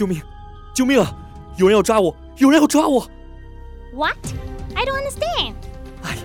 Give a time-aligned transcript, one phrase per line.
[0.00, 0.22] 救命！
[0.72, 1.14] 救命啊！
[1.58, 2.16] 有人要抓我！
[2.38, 3.06] 有人要抓我
[3.92, 4.16] ！What?
[4.74, 5.52] I don't understand.
[6.02, 6.16] 哎，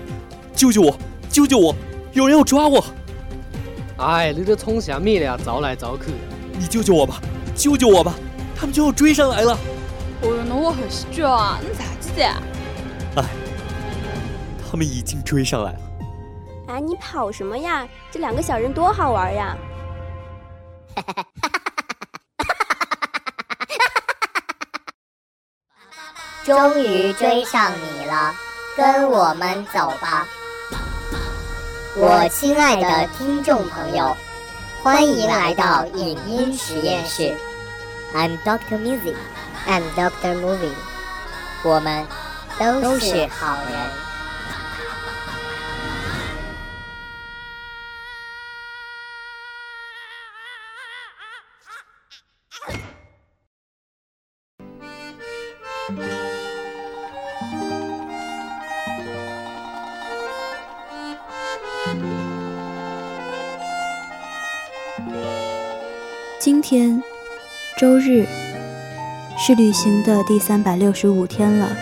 [0.54, 0.96] 救救我！
[1.28, 1.74] 救救我！
[2.14, 2.82] 有人要抓我！
[3.98, 5.36] 哎，你这冲啥米了？
[5.36, 6.04] 找来找去。
[6.58, 7.20] 你救救我吧！
[7.54, 8.14] 救救我吧！
[8.56, 9.52] 他们就要追上来了。
[10.22, 12.24] 哦哟，那我还是啊，你咋子的？
[13.16, 13.28] 哎，
[14.70, 15.80] 他们已经追上来了。
[16.68, 17.86] 哎，你跑什么呀？
[18.10, 19.54] 这两个小人多好玩呀！
[20.94, 21.55] 哈哈哈哈哈！
[26.46, 28.32] 终于追上你了，
[28.76, 30.24] 跟我们走吧，
[31.96, 34.16] 我亲爱的听众朋友，
[34.80, 37.36] 欢迎来到影音实验室。
[38.14, 40.70] I'm Doctor Music，I'm Doctor Movie，
[41.64, 42.06] 我们
[42.60, 44.05] 都是好人。
[66.38, 67.02] 今天，
[67.78, 68.24] 周日，
[69.36, 71.76] 是旅行的第三百六十五天了。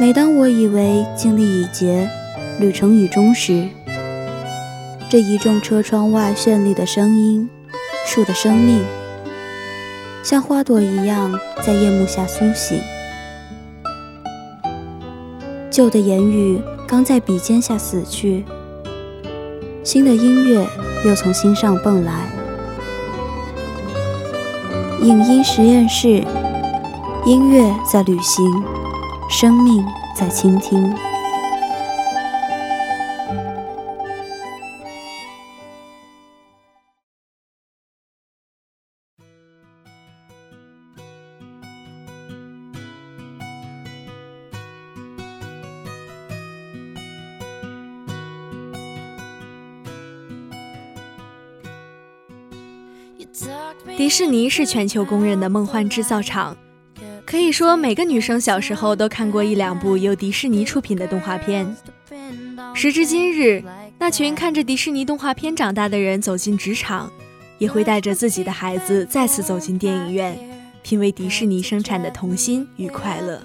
[0.00, 2.08] 每当我以为经历已竭，
[2.58, 3.68] 旅程已终时，
[5.08, 7.48] 这一众车窗外绚丽的声音，
[8.04, 8.82] 树的生命，
[10.24, 12.80] 像花朵一样在夜幕下苏醒。
[15.70, 16.60] 旧的言语
[16.92, 18.44] 刚在笔尖下死去，
[19.82, 20.68] 新的音乐
[21.06, 22.30] 又从心上蹦来。
[25.00, 26.22] 影音实验室，
[27.24, 28.44] 音乐在旅行，
[29.30, 29.82] 生命
[30.14, 30.94] 在倾听。
[54.12, 56.54] 迪士尼是全球公认的梦幻制造厂，
[57.24, 61.74] 可以说每个女生小时候都看过一两部由迪士尼出品的动画片。
[62.74, 63.64] 时至今日，
[63.98, 67.10] 那群看着迪士尼动画片长大的人走进职场，
[67.56, 70.38] 也会带着自己的孩子再次走进电影院，
[70.82, 73.40] 品味迪士尼生产的童心与快乐。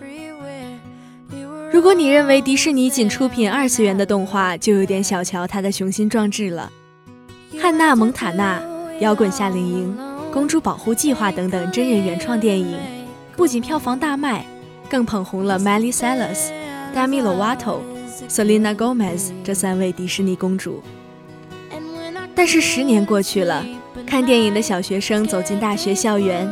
[1.72, 6.70] 如果你认为迪士尼仅出品二次元的动画，就有点小瞧它的雄心壮志了。
[7.58, 8.62] 汉娜·蒙塔纳、
[9.00, 10.07] 摇滚夏令营。
[10.38, 12.78] 公主保护计划等等真人原创电影，
[13.36, 14.46] 不仅票房大卖，
[14.88, 16.52] 更捧红了 Miley Cyrus、
[16.96, 17.80] Demi Lovato、
[18.30, 20.84] Selena Gomez 这三位迪士尼公主。
[22.36, 23.66] 但是十年过去了，
[24.06, 26.48] 看电影的小学生走进大学校园，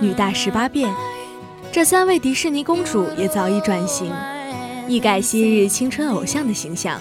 [0.00, 0.92] 女大十八变，
[1.70, 4.12] 这三位迪士尼公主也早已转型，
[4.88, 7.00] 一改昔日青春偶像的形象。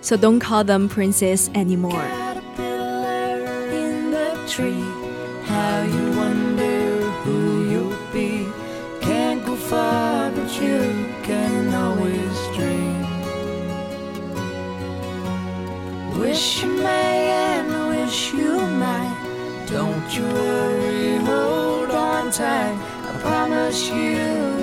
[0.00, 2.00] So don't call them princess anymore.
[5.46, 8.48] How you wonder who you'll be.
[9.00, 13.02] Can't go far, but you can always dream.
[16.18, 19.64] Wish you may and wish you might.
[19.66, 22.76] Don't you worry, hold on tight.
[23.08, 24.53] I promise you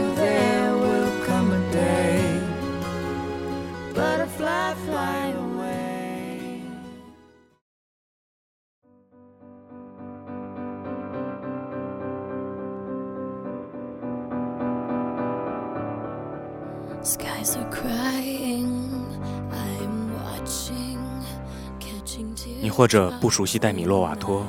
[22.82, 24.44] 或者不熟悉戴米洛瓦托，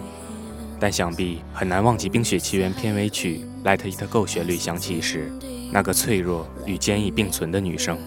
[0.81, 5.31] 但想必很难忘记《冰雪奇缘》片尾曲《Let It Go》旋律响起时，
[5.71, 7.99] 那个脆弱与坚毅并存的女生。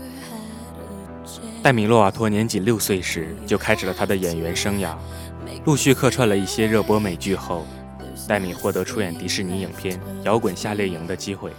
[1.61, 4.95] 戴米洛瓦托年仅六岁时就开始了他的演员生涯，
[5.63, 7.63] 陆续客串了一些热播美剧后，
[8.27, 11.51] 戴米获得出演迪士尼影片《摇滚夏令营》的机会。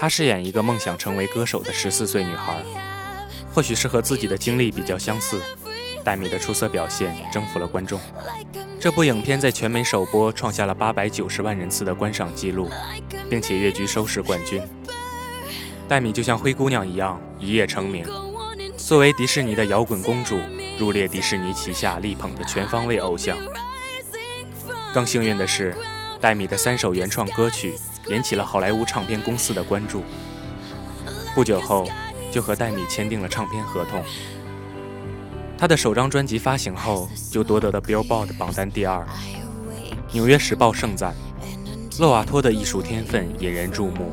[0.00, 2.56] 她饰演一个梦想成为歌手的十四岁女孩，
[3.52, 5.38] 或许是和自己的经历比较相似。
[6.06, 7.98] 戴米的出色表现征服了观众。
[8.78, 12.70] 这部影片在全美首播创下了八百九十万人次的观赏记录，
[13.28, 14.62] 并且跃居收视冠军。
[15.88, 18.06] 黛米就像灰姑娘一样一夜成名，
[18.76, 20.38] 作为迪士尼的摇滚公主，
[20.78, 23.36] 入列迪士尼旗下力捧的全方位偶像。
[24.94, 25.74] 更幸运的是，
[26.20, 27.74] 黛米的三首原创歌曲
[28.06, 30.04] 引起了好莱坞唱片公司的关注。
[31.34, 31.88] 不久后，
[32.30, 34.04] 就和黛米签订了唱片合同。
[35.58, 39.00] 他的首张专辑发行后，就夺得了 Billboard 榜单第二。
[40.12, 41.14] 《纽约时报》盛赞，
[41.98, 44.12] 勒瓦托的艺术天分引人注目，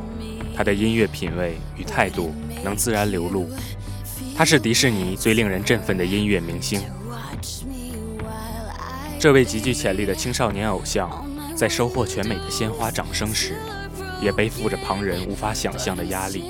[0.56, 3.50] 他的音乐品味与态度能自然流露。
[4.36, 6.82] 他是迪士尼最令人振奋的音乐明星。
[9.20, 11.26] 这位极具潜力的青少年偶像，
[11.56, 13.58] 在收获全美的鲜花掌声时，
[14.22, 16.46] 也背负着旁人无法想象的压力。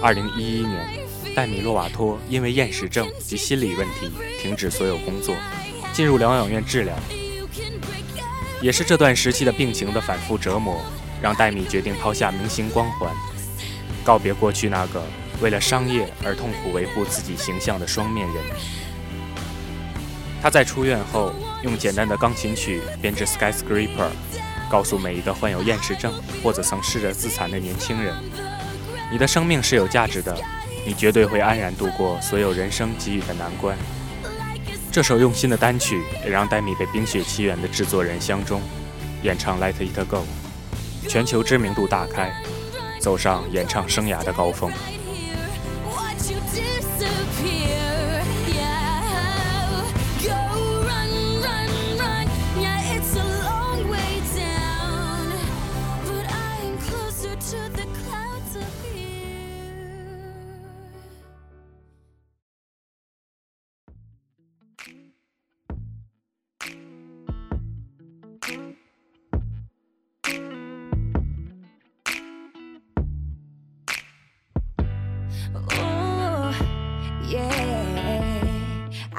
[0.00, 1.05] 二零一一年，
[1.36, 4.10] 戴米·洛瓦托因为厌食症及心理问题
[4.40, 5.36] 停止所有工作，
[5.92, 6.94] 进入疗养院治疗。
[8.62, 10.80] 也是这段时期的病情的反复折磨，
[11.20, 13.14] 让戴米决定抛下明星光环，
[14.02, 15.04] 告别过去那个
[15.42, 18.36] 为了商业而痛苦维护自己形象的双面人。
[20.40, 23.88] 他在出院后，用简单的钢琴曲编织《Skyscraper》，
[24.70, 28.14] 告诉每一个患有厌食症或者曾试着自残的年轻人：
[29.12, 30.34] 你的生命是有价值的，
[30.86, 33.76] 你绝对会安然度过所有人生给予的难关。
[34.92, 38.62] 这首用心的单曲也让戴米被《冰雪奇缘》的制作人相中，
[39.22, 40.24] 演唱《Let It Go》，
[41.08, 42.32] 全球知名度大开，
[43.00, 44.70] 走上演唱生涯的高峰。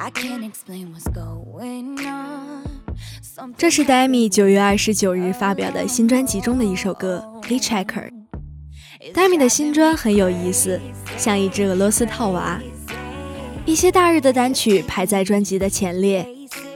[3.56, 7.84] 这是 Demi 九月二十九日发表的新专辑中的一首歌《Hitchhiker》。
[9.14, 10.80] Demi 的新专很有意思，
[11.16, 12.60] 像一只俄罗斯套娃。
[13.64, 16.26] 一些大热的单曲排在专辑的前列，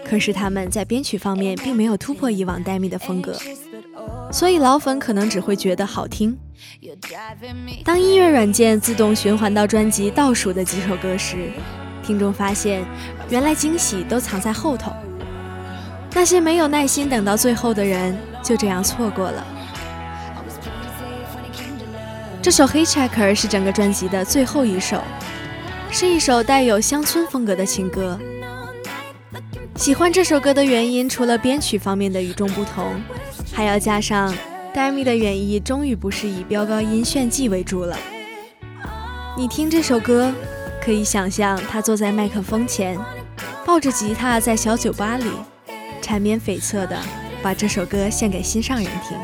[0.05, 3.39] 可是他们在编曲方面并没有突破以往 Demi 的风格，
[4.31, 6.39] 所以老粉可能只会觉得好听。
[7.83, 11.51] 当音乐软件自动循环到专辑倒数的几首歌时，
[12.03, 12.85] 听众发现，
[13.29, 14.93] 原来惊喜都藏在后头。
[16.15, 19.47] 那些没有耐心等到最后的人，就这样错过了。
[22.43, 25.01] 这首《Hitchhiker》是整个专辑的最后一首，
[25.91, 28.19] 是一首带有乡村风格的情歌。
[29.77, 33.01] 喜欢这首歌的原因，除了编曲方面的与众不同，
[33.53, 34.35] 还要加上
[34.75, 37.97] Demi 的演绎，终于不是以飙高音炫技为主了。
[39.37, 40.31] 你听这首歌。
[40.85, 42.99] 可以想象，他坐在麦克风前，
[43.65, 45.31] 抱着吉他在小酒吧里，
[46.03, 47.01] 缠绵悱恻地
[47.41, 49.17] 把这首歌献给心上人听。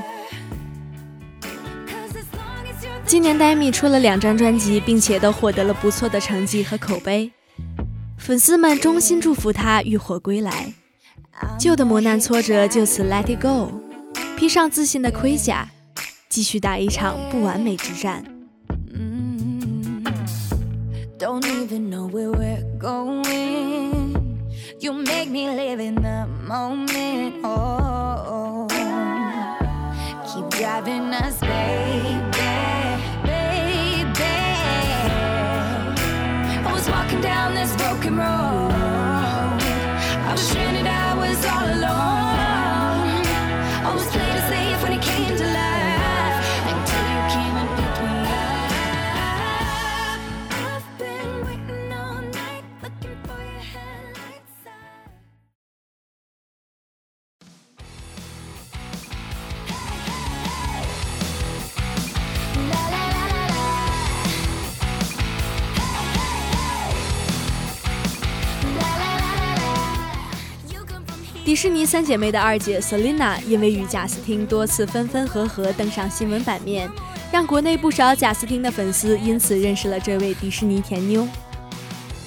[3.04, 7.32] 今年，Demi 出了两张专辑，并且都获得了不错的成绩和口碑，
[8.16, 10.72] 粉丝们衷心祝福他浴火归来，
[11.58, 13.72] 旧的磨难挫折就此 let it go，
[14.36, 15.68] 披上自信的盔甲，
[16.28, 18.22] 继续打一场不完美之战。
[21.40, 24.40] Don't even know where we're going.
[24.80, 27.36] You make me live in the moment.
[27.44, 28.66] Oh,
[30.26, 32.30] keep driving us, baby,
[33.22, 34.34] baby.
[36.66, 38.77] I was walking down this broken road.
[71.58, 76.88] 迪士尼三姐妹的二姐 Selina 因为与贾斯汀多次分分合合登上新闻版面，
[77.32, 81.26] 让国内不少贾斯汀的粉丝因此认识了这位迪士尼甜妞。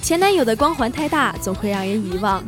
[0.02, 2.44] 前男友的光环太大，总会让人遗忘。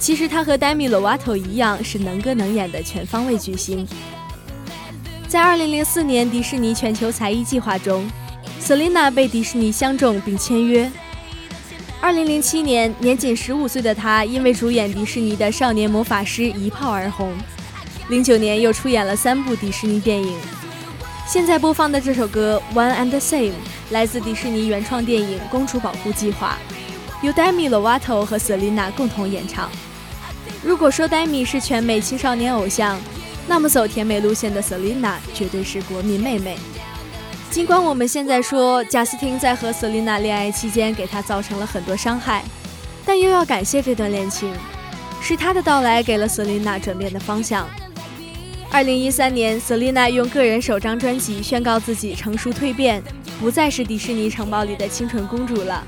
[0.00, 3.86] 其实她和 Demi Lovato 一样，是能歌能演的全方位巨星。
[5.28, 8.10] 在2004年迪士尼全球才艺计划中
[8.60, 10.90] ，Selina 被迪士尼相中并签约。
[12.00, 17.32] 二零零七年，年仅十五岁的她因为主演迪士尼的《少年魔法师》一炮而红。
[18.08, 20.38] 零九年又出演了三部迪士尼电影。
[21.26, 23.50] 现在播放的这首歌《One and the Same》
[23.90, 26.56] 来自迪士尼原创电影《公主保护计划》，
[27.26, 29.68] 由 Demi Lovato 和 Selina 共同演唱。
[30.62, 32.98] 如果说 Demi 是全美青少年偶像，
[33.48, 36.56] 那么走甜美路线的 Selina 绝对是国民妹妹。
[37.50, 42.44] 尽管我们现在说贾斯汀在和瑟琳娜恋爱期间给她造成了很多伤害，
[43.06, 44.52] 但又要感谢这段恋情，
[45.20, 47.68] 是他的到来给了瑟琳娜转变的方向。
[48.70, 53.02] 二零一三年，Selina 用个人首张专辑宣告自己成熟蜕变，
[53.40, 55.82] 不再是迪士尼城堡里的清纯公主了。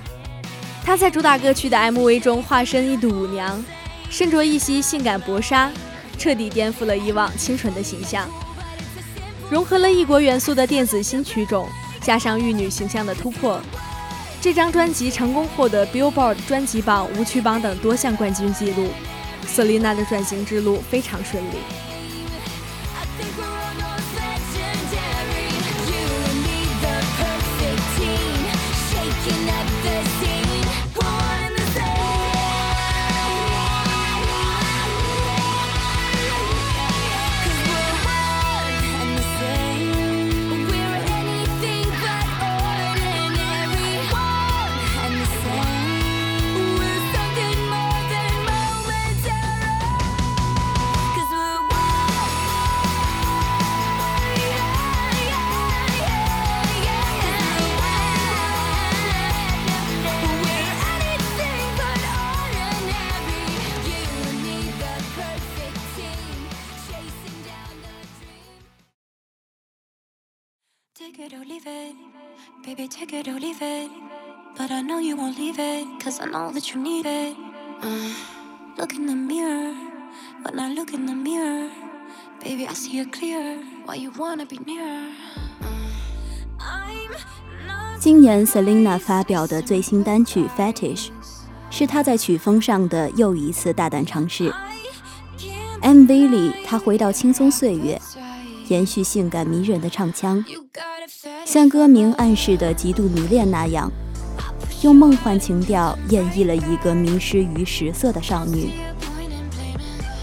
[0.82, 3.62] 她在主打歌曲的 MV 中化身一堵舞娘，
[4.08, 5.70] 身着一袭性感薄纱，
[6.16, 8.26] 彻底颠覆了以往清纯的形象。
[9.50, 11.68] 融合了异国元素的电子新曲种，
[12.00, 13.60] 加上玉女形象的突破，
[14.40, 18.86] 这张专辑成功获得 Billboard 专辑榜、舞曲榜等多项冠军记录。
[19.48, 21.56] Selina 的转型之路非常顺利。
[73.60, 73.90] Leave it.
[74.56, 77.36] But I know you won't leave it, cause I know that you need it.
[77.82, 78.12] Uh,
[78.76, 79.74] look in the mirror.
[80.42, 81.68] When I look in the mirror,
[82.42, 83.58] baby, I see it clear.
[83.86, 85.08] Why you wanna be near?
[86.58, 87.10] I'm
[87.98, 91.08] 今年 Selina 发表的最新单曲《Fetish》，
[91.70, 94.52] 是她在曲风上的又一次大胆尝试。
[95.82, 98.00] MV 里，她回到轻松岁月，
[98.68, 100.42] 延续性感迷人的唱腔，
[101.44, 103.90] 像歌名暗示的极度迷恋那样，
[104.82, 108.70] 用梦幻情调演绎了一个迷失于食色的少女。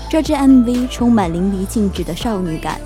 [0.09, 2.79] 这支 MV 充满淋漓尽致的少女感，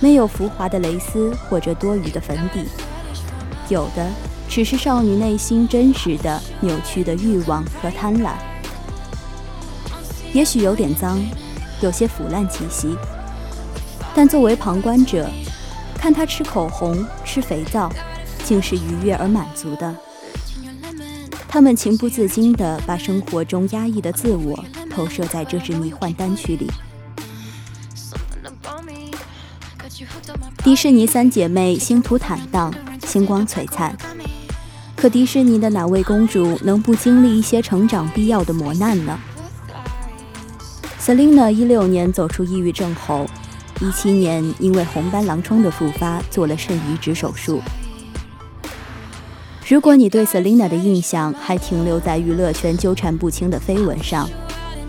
[0.00, 2.64] 没有浮华的蕾丝或者多余的粉底，
[3.68, 4.10] 有的
[4.48, 8.32] 只是少女内心真实的扭曲的欲望和贪婪。
[10.32, 11.18] 也许有点脏，
[11.80, 12.96] 有些腐烂气息，
[14.14, 15.30] 但作为旁观者。
[16.06, 17.92] 看他吃口红、吃肥皂，
[18.44, 19.92] 竟是愉悦而满足的。
[21.48, 26.70] 他们情不自禁地把生活中压抑的自我投射在这支迷幻单曲里。
[30.62, 32.72] 迪士尼三姐妹星途坦荡，
[33.04, 33.92] 星光璀璨。
[34.94, 39.18] 可迪士尼的哪位公主能不经历一些成长必要的磨难呢
[41.00, 43.26] ？Selina 一六年走出抑郁症后。
[43.80, 47.60] 一七年，因为红斑狼疮的复发，做了肾移植手术。
[49.68, 54.28] 如果你对 Selina 的印象还停留在娱乐圈纠缠不清的绯闻上，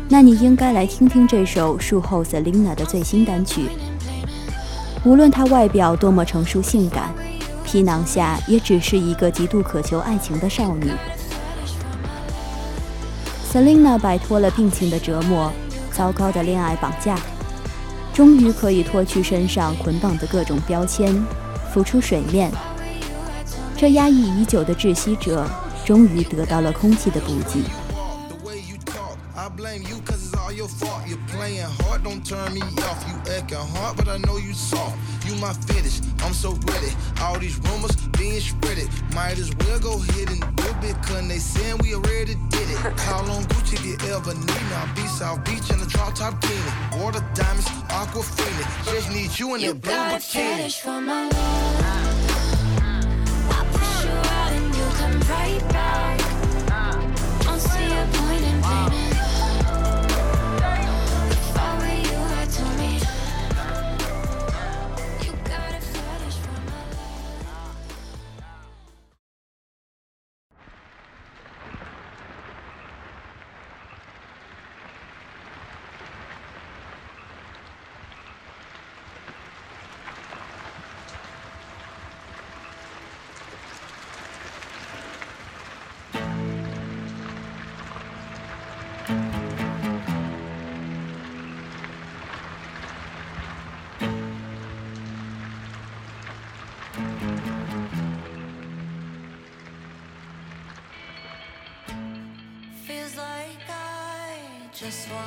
[0.08, 3.66] 那你应该来听听这首术后 Selina 的最新单曲。
[5.04, 7.14] 无论她外表多么成熟性感，
[7.66, 10.92] 皮囊下也只是一个极度渴求爱情的少女。
[13.52, 15.52] Selina 摆脱了病情的折磨，
[15.92, 17.18] 糟糕的恋爱绑架。
[18.18, 21.24] 终于可以脱去身上捆绑的各种标签，
[21.72, 22.52] 浮出水面。
[23.78, 25.48] 这压抑已久的窒息者，
[25.86, 27.62] 终于得到了空气的补给。
[35.28, 36.94] You my fetish, I'm so ready.
[37.20, 38.88] All these rumors being spread it.
[39.14, 42.78] Might as well go ahead and whip it, cause they saying we already did it.
[42.98, 44.74] Call on Gucci if you ever need me.
[44.76, 47.04] I'll be South Beach in a drop top teeny.
[47.04, 48.86] Water diamonds, aquafina.
[48.86, 50.14] Just need you in the blue bikini.
[50.14, 52.27] You fetish for my love.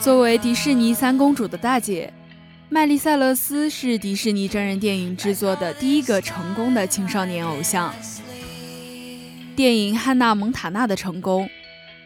[0.00, 2.12] 作为迪士尼三公主的大姐，
[2.68, 7.92] 麦丽塞勒斯是迪士尼真人电影制作的第一个成功的青少年偶像。
[9.56, 11.48] 电影《汉娜·蒙塔娜》的成功，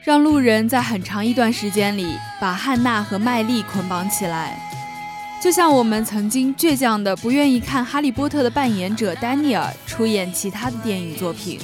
[0.03, 4.59] 让路人在很长一段时间里把汉娜和麦丽捆绑起来，
[5.43, 11.61] 就像我们曾经倔强的不愿意看《哈利波特》的扮演者丹尼尔出演其他的电影作品。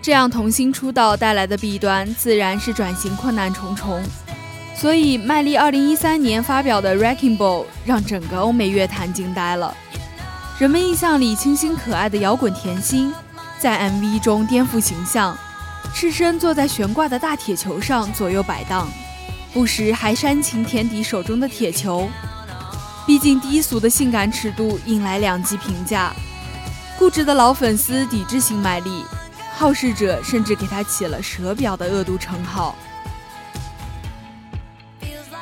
[0.00, 4.02] 这样童星出道带来的弊端，自然是转型困难重重。
[4.74, 9.74] 所以，麦莉2013年发表的《Wrecking Ball》让整个欧美乐坛惊呆了。
[10.58, 13.12] 人们印象里清新可爱的摇滚甜心，
[13.58, 15.36] 在 MV 中颠覆形象，
[15.92, 18.88] 赤身坐在悬挂的大铁球上左右摆荡，
[19.52, 22.08] 不时还煽情舔底手中的铁球。
[23.04, 26.12] 毕竟低俗的性感尺度引来两极评价，
[26.98, 29.04] 固执的老粉丝抵制型麦莉，
[29.58, 32.76] 好事者甚至给她起了“蛇婊”的恶毒称号。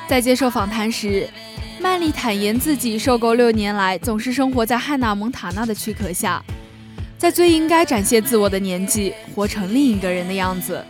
[0.08, 1.28] 在接受访谈时，
[1.78, 6.42] 曼丽坦言自己受够六年来总是生活在汉娜·蒙塔纳的躯壳下，
[7.18, 10.82] 在最应该展现自我的年纪，活成另一个人的样子。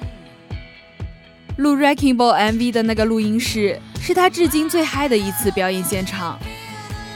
[1.56, 6.38] 录《Wrecking Ball》MV 的那个录音室，是他至今最嗨的一次表演现场。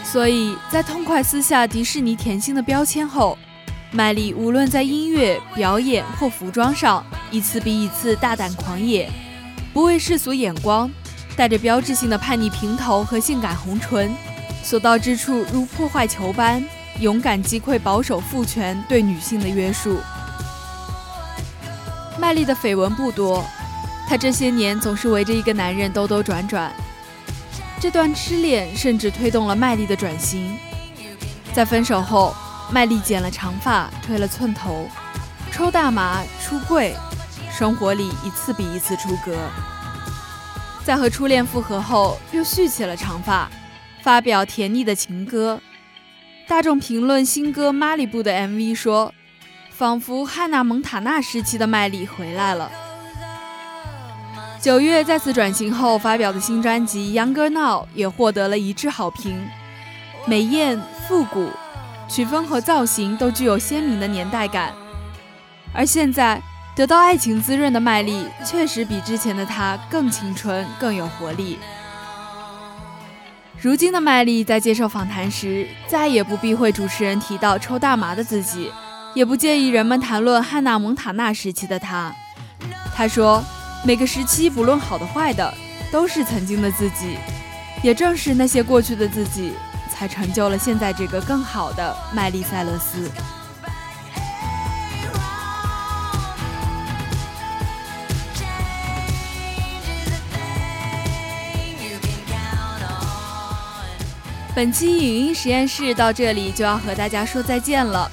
[0.02, 3.38] 所以在痛快撕下迪士尼甜心的标签后，
[3.92, 9.10] 麦莉无论在音乐表演或服装上，一次比一次大胆狂野，
[9.72, 10.90] 不畏世俗眼光。
[11.36, 14.14] 带着标志性的叛逆平头和性感红唇，
[14.62, 16.62] 所到之处如破坏球般，
[16.98, 19.98] 勇敢击溃保守父权对女性的约束。
[22.18, 23.42] 麦莉的绯闻不多，
[24.06, 26.70] 她这些年总是围着一个男人兜兜转转。
[27.80, 30.56] 这段痴恋甚至推动了麦莉的转型。
[31.54, 32.34] 在分手后，
[32.72, 34.88] 麦莉剪了长发，推了寸头，
[35.50, 36.94] 抽大麻，出柜，
[37.50, 39.36] 生活里一次比一次出格。
[40.84, 43.50] 在和初恋复合后，又蓄起了长发，
[44.02, 45.60] 发表甜腻的情歌。
[46.46, 49.12] 大众评论新歌《马里布》的 MV 说，
[49.70, 52.70] 仿佛汉娜·蒙塔纳时期的麦莉回来了。
[54.60, 59.44] 九月再次转型后发表的新专辑《Younger Now》也获得了一致好评，
[60.26, 61.50] 美艳复古，
[62.10, 64.74] 曲风和造型都具有鲜明的年代感。
[65.72, 66.42] 而现在。
[66.76, 71.58] 得到爱情滋润的麦莉，确实比之前的她更青春、更有活力。
[73.60, 78.72] 如今的麦莉在接受访谈时，再也不避讳主持人提到抽大麻的自己，
[79.14, 82.14] 也不介意人们谈论汉娜·蒙塔纳时期的她。
[82.94, 83.44] 她说
[83.84, 85.52] ：“每个时期，不论好的坏的，
[85.90, 87.18] 都是曾经的自己。
[87.82, 89.52] 也正是那些过去的自己，
[90.00, 93.10] 才成就了现在这个更好的麦丽·塞勒斯。”
[104.54, 108.10] 本期影音实验室到这里就要和大家说再见了。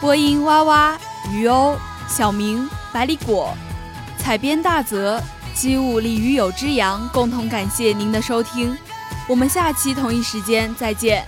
[0.00, 0.96] 播音：哇哇、
[1.32, 1.76] 鱼欧、
[2.08, 3.52] 小明、百里果，
[4.18, 5.20] 采编：大泽、
[5.52, 8.76] 机务鲤鱼有之阳，共同感谢您的收听。
[9.26, 11.26] 我们下期同一时间再见。